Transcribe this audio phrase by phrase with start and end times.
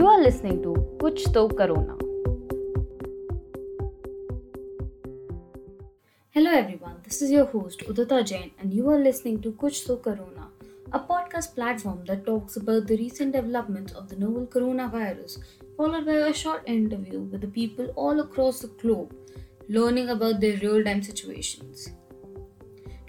[0.00, 0.70] You are listening to
[1.00, 1.94] Kuch To Corona.
[6.30, 9.96] Hello everyone, this is your host Udita Jain and you are listening to Kuch To
[9.96, 10.48] Corona,
[10.92, 15.38] a podcast platform that talks about the recent developments of the novel coronavirus,
[15.76, 19.14] followed by a short interview with the people all across the globe,
[19.68, 21.90] learning about their real-time situations.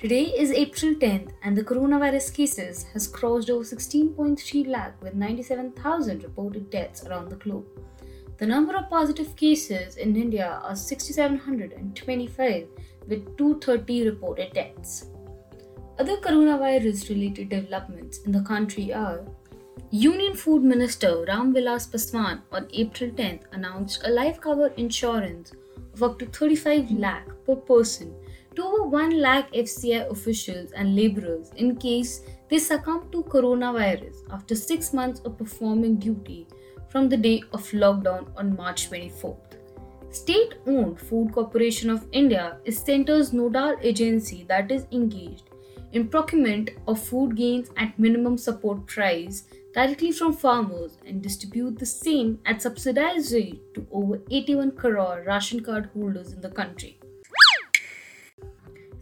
[0.02, 6.24] Today is April 10th and the coronavirus cases has crossed over 16.3 lakh with 97,000
[6.24, 7.68] reported deaths around the globe.
[8.40, 12.68] The number of positive cases in India are 6725
[13.08, 15.06] with 230 reported deaths.
[16.00, 19.24] Other coronavirus related developments in the country are
[19.92, 25.54] Union Food Minister Ram Vilas Paswan on April 10th announced a life cover insurance
[25.94, 28.16] of up to 35 lakh per person
[28.56, 34.56] to over 1 lakh FCI officials and laborers in case they succumb to coronavirus after
[34.56, 36.48] 6 months of performing duty
[36.90, 39.58] from the day of lockdown on March 24th.
[40.10, 45.50] State owned Food Corporation of India is Centre's nodal agency that is engaged
[45.94, 49.44] in procurement of food grains at minimum support price
[49.74, 55.62] directly from farmers and distribute the same at subsidized rate to over 81 crore ration
[55.62, 57.00] card holders in the country.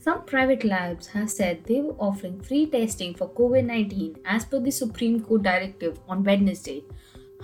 [0.02, 4.60] Some private labs have said they were offering free testing for COVID 19 as per
[4.62, 6.86] the Supreme Court directive on Wednesday.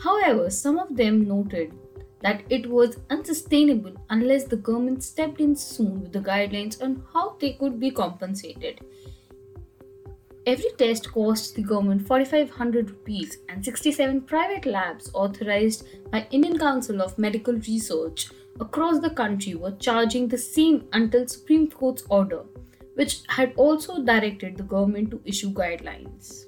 [0.02, 1.73] However, some of them noted
[2.22, 7.36] that it was unsustainable unless the government stepped in soon with the guidelines on how
[7.42, 8.80] they could be compensated.
[10.47, 17.01] Every test costs the government 4500 rupees and 67 private labs authorized by Indian Council
[17.01, 18.29] of Medical Research
[18.59, 22.43] across the country were charging the same until Supreme Court's order,
[22.93, 26.45] which had also directed the government to issue guidelines.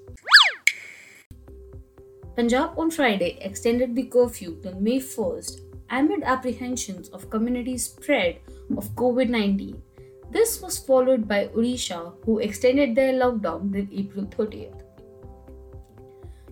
[2.35, 8.41] Punjab on Friday extended the curfew till May 1st amid apprehensions of community spread
[8.77, 9.81] of COVID 19.
[10.29, 14.83] This was followed by Odisha, who extended their lockdown till April 30th.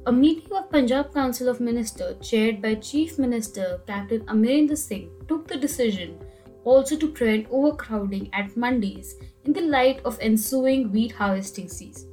[0.06, 5.48] A meeting of Punjab Council of Ministers, chaired by Chief Minister Captain Amarinder Singh, took
[5.48, 6.20] the decision
[6.64, 12.10] also to prevent overcrowding at mandis in the light of ensuing wheat harvesting season.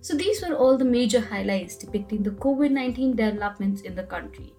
[0.00, 4.52] So, these were all the major highlights depicting the COVID 19 developments in the country.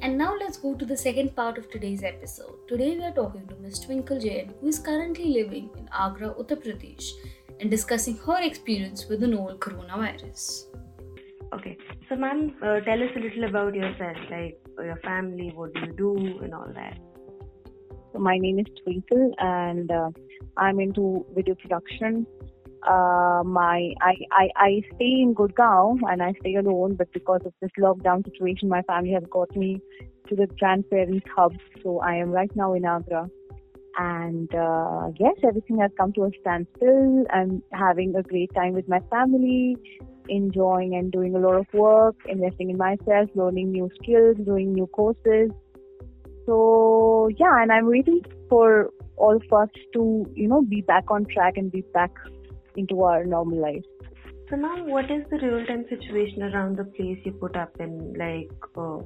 [0.00, 2.68] And now let's go to the second part of today's episode.
[2.68, 3.80] Today we are talking to Ms.
[3.80, 7.10] Twinkle Jain, who is currently living in Agra, Uttar Pradesh,
[7.58, 10.66] and discussing her experience with the novel coronavirus.
[11.52, 11.76] Okay,
[12.08, 15.92] so ma'am, uh, tell us a little about yourself, like your family, what do you
[15.92, 16.96] do, and all that.
[18.12, 20.10] So my name is Twinkle, and uh,
[20.56, 22.24] I'm into video production.
[22.86, 27.52] Uh, my I, I I stay in Gurgaon and I stay alone, but because of
[27.60, 29.80] this lockdown situation, my family has got me
[30.28, 31.54] to the grandparents' hub.
[31.82, 33.28] So I am right now in Agra,
[33.98, 37.24] and uh, yes, everything has come to a standstill.
[37.32, 39.76] I'm having a great time with my family,
[40.28, 44.86] enjoying and doing a lot of work, investing in myself, learning new skills, doing new
[44.86, 45.50] courses.
[46.46, 51.24] So yeah, and I'm waiting for all of us to, you know, be back on
[51.26, 52.12] track and be back
[52.78, 53.84] into our normal life.
[54.50, 58.14] So now, what is the real-time situation around the place you put up in?
[58.14, 58.98] Like, uh,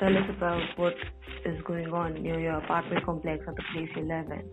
[0.00, 0.94] tell us about what
[1.44, 4.50] is going on near your apartment complex or the place you live in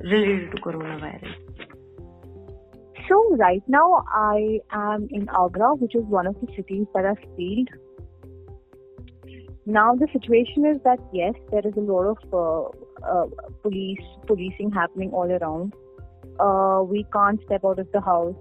[0.00, 1.34] related to coronavirus.
[3.08, 7.18] So right now I am in Agra, which is one of the cities that are
[7.36, 7.68] sealed.
[9.64, 13.26] Now the situation is that yes, there is a lot of uh, uh,
[13.62, 15.74] police policing happening all around.
[16.38, 18.34] Uh, we can't step out of the house.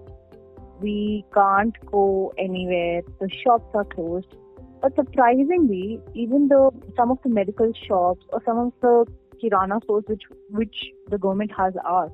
[0.82, 3.02] We can't go anywhere.
[3.20, 4.36] The shops are closed.
[4.82, 9.06] But surprisingly, even though some of the medical shops or some of the
[9.42, 10.76] kirana stores which which
[11.10, 12.14] the government has asked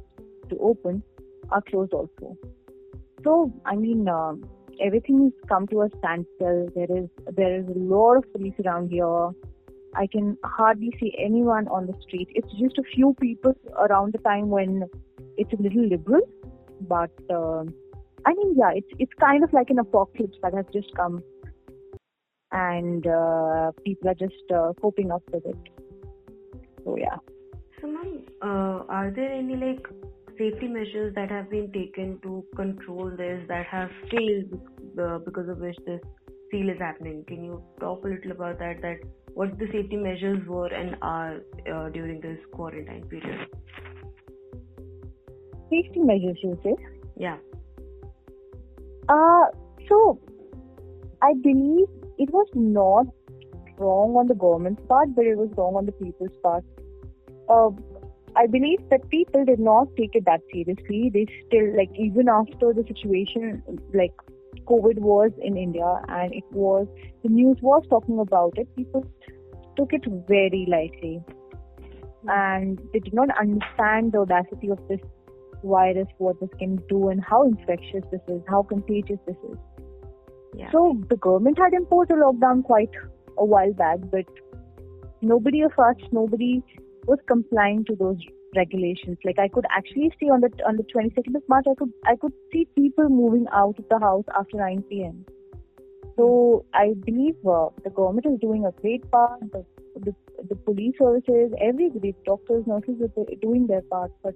[0.49, 1.03] to open,
[1.51, 2.37] are closed also.
[3.23, 4.33] So, I mean, uh,
[4.81, 6.69] everything has come to a standstill.
[6.75, 9.29] There is there is a lot of police around here.
[9.93, 12.29] I can hardly see anyone on the street.
[12.33, 14.83] It's just a few people around the time when
[15.41, 16.21] it's a little liberal,
[16.87, 17.63] but uh,
[18.25, 21.21] I mean, yeah, it's it's kind of like an apocalypse that has just come,
[22.51, 25.57] and uh, people are just uh, coping up with it.
[26.83, 27.17] So yeah.
[27.81, 29.87] So, ma'am, uh, are there any like
[30.37, 34.59] safety measures that have been taken to control this that have failed
[34.99, 36.01] uh, because of which this
[36.51, 37.23] seal is happening?
[37.27, 38.81] Can you talk a little about that?
[38.83, 38.97] That
[39.33, 41.37] what the safety measures were and are
[41.73, 43.47] uh, during this quarantine period?
[45.71, 46.75] Safety measures, you say?
[47.17, 47.37] Yeah.
[49.09, 49.45] Uh,
[49.89, 50.19] so
[51.21, 51.87] I believe
[52.17, 53.07] it was not
[53.77, 56.63] wrong on the government's part, but it was wrong on the people's part.
[57.49, 57.69] Uh,
[58.35, 61.09] I believe that people did not take it that seriously.
[61.13, 63.63] They still, like, even after the situation,
[63.93, 64.13] like,
[64.65, 66.87] COVID was in India and it was,
[67.23, 69.05] the news was talking about it, people
[69.75, 71.21] took it very lightly.
[72.27, 74.99] And they did not understand the audacity of this
[75.63, 79.57] virus, what this can do, and how infectious this is, how contagious this is.
[80.55, 80.71] Yeah.
[80.71, 82.91] So the government had imposed a lockdown quite
[83.37, 84.25] a while back, but
[85.21, 86.61] nobody of us, nobody
[87.07, 88.17] was complying to those
[88.55, 89.17] regulations.
[89.23, 92.15] Like I could actually see on the on the 22nd of March, I could I
[92.15, 95.25] could see people moving out of the house after 9 p.m.
[96.17, 99.39] So I believe uh, the government is doing a great part.
[99.51, 99.65] The,
[99.95, 100.15] the
[100.49, 104.11] the police services, everybody, doctors, nurses are doing their part.
[104.23, 104.35] But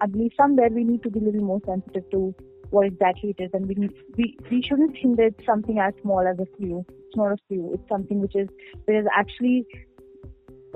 [0.00, 2.34] I believe somewhere we need to be a little more sensitive to
[2.70, 5.92] what exactly it is, and we need, we we shouldn't think that it's something as
[6.02, 6.84] small as a flu.
[6.88, 7.74] It's not a flu.
[7.74, 8.48] It's something which is
[8.86, 9.66] there is actually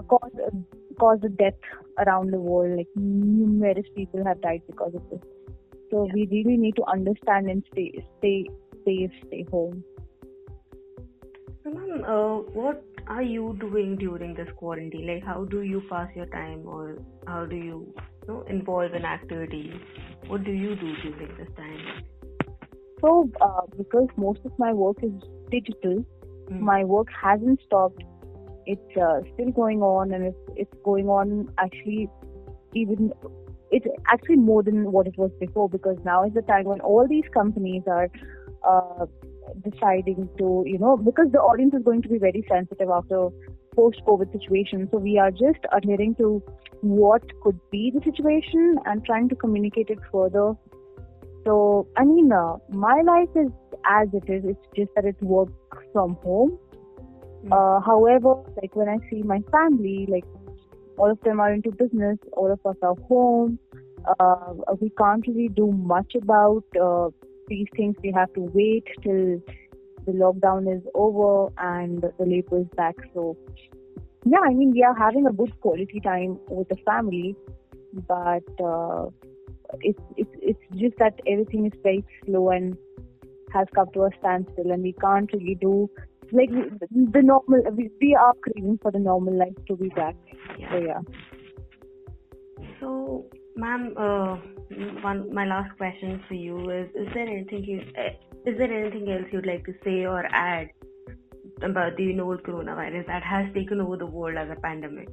[0.09, 0.37] caused
[0.99, 1.55] caused a death
[2.07, 2.77] around the world.
[2.77, 5.21] Like numerous people have died because of this.
[5.91, 6.13] So Yeah.
[6.13, 8.47] we really need to understand and stay stay
[8.85, 9.85] safe, stay home.
[11.65, 15.07] So, ma'am, uh, what are you doing during this quarantine?
[15.07, 19.05] Like, how do you pass your time, or how do you, you know, involve in
[19.05, 19.75] activities?
[20.27, 22.05] What do you do during this time?
[23.01, 25.13] So uh, because most of my work is
[25.51, 26.05] digital,
[26.49, 26.65] Hmm.
[26.65, 28.03] my work hasn't stopped.
[28.67, 32.09] It's uh, still going on, and it's it's going on actually
[32.75, 33.13] even
[33.71, 37.07] it's actually more than what it was before because now is the time when all
[37.09, 38.09] these companies are
[38.69, 39.07] uh,
[39.65, 43.29] deciding to you know because the audience is going to be very sensitive after
[43.75, 44.89] post COVID situation.
[44.91, 46.43] So we are just adhering to
[46.81, 50.55] what could be the situation and trying to communicate it further.
[51.45, 53.53] So I mean, uh, my life is
[53.85, 54.45] as it is.
[54.45, 55.51] It's just that it's work
[55.93, 56.59] from home.
[57.45, 57.53] Hmm.
[57.53, 60.25] Uh, however, like when I see my family, like
[60.99, 63.59] all of them are into business, all of us are home.
[64.21, 67.11] Uh, we can't really do much about uh,
[67.49, 67.97] these things.
[68.03, 69.41] We have to wait till
[70.07, 72.95] the lockdown is over and the labor is back.
[73.15, 73.37] So,
[74.25, 77.37] yeah, I mean, we are having a good quality time with the family,
[78.09, 79.07] but uh,
[79.81, 82.77] it's it's it's just that everything is very slow and
[83.53, 85.89] has come to a standstill, and we can't really do
[86.33, 87.63] like the, the normal.
[87.73, 90.17] We, we are craving for the normal life to be back.
[90.71, 91.01] So yeah.
[92.81, 94.37] So, ma'am, uh,
[95.03, 98.11] one my last question for you is: Is there anything you, uh,
[98.51, 100.69] is there anything else you'd like to say or add
[101.63, 105.09] about the novel coronavirus that has taken over the world as a pandemic?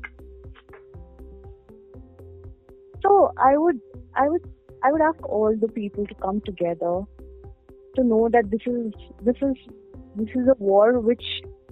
[3.02, 3.80] So I would,
[4.16, 4.42] I would,
[4.84, 7.02] I would ask all the people to come together
[7.96, 8.94] to know that this is
[9.24, 9.56] this is
[10.16, 11.24] this is a war which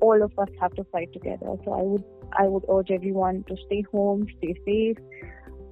[0.02, 1.56] all of us have to fight together.
[1.66, 2.04] So I would
[2.40, 4.98] I would urge everyone to stay home, stay safe,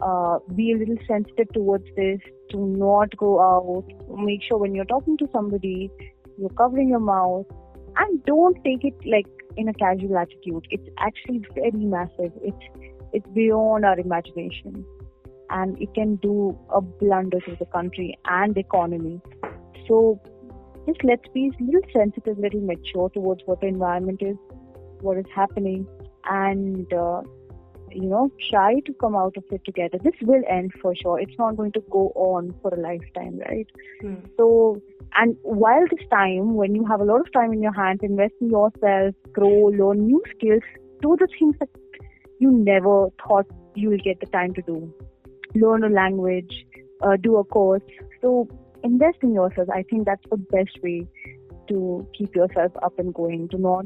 [0.01, 2.19] uh, be a little sensitive towards this,
[2.51, 3.85] to not go out.
[4.17, 5.91] Make sure when you're talking to somebody,
[6.37, 7.45] you're covering your mouth,
[7.97, 10.67] and don't take it like in a casual attitude.
[10.69, 12.31] It's actually very massive.
[12.41, 14.85] It's it's beyond our imagination
[15.49, 19.19] and it can do a blunder to the country and economy.
[19.87, 20.21] So
[20.87, 24.35] just let's be a little sensitive, little mature towards what the environment is,
[25.01, 25.87] what is happening,
[26.25, 27.21] and uh,
[27.93, 29.97] you know try to come out of it together.
[30.03, 31.19] This will end for sure.
[31.19, 33.67] It's not going to go on for a lifetime, right?
[34.01, 34.15] Hmm.
[34.37, 34.81] So,
[35.15, 38.33] and while this time, when you have a lot of time in your hands, invest
[38.41, 40.63] in yourself, grow, learn new skills,
[41.01, 41.69] do the things that
[42.39, 44.93] you never thought you will get the time to do.
[45.55, 46.65] Learn a language,
[47.03, 47.83] uh, do a course.
[48.21, 48.47] So,
[48.83, 49.69] invest in yourself.
[49.73, 51.07] I think that's the best way
[51.69, 53.47] to keep yourself up and going.
[53.47, 53.85] Do not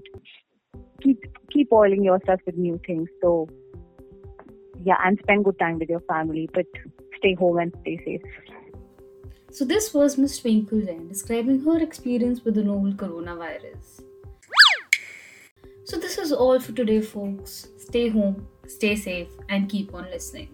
[1.01, 1.19] keep
[1.51, 3.10] keep oiling yourself with new things.
[3.22, 3.48] So,
[4.84, 6.66] yeah, and spend good time with your family, but
[7.18, 8.22] stay home and stay safe.
[9.52, 14.02] So, this was Miss Twinkle Jain describing her experience with the novel coronavirus.
[15.86, 17.68] So, this is all for today, folks.
[17.78, 20.50] Stay home, stay safe, and keep on listening.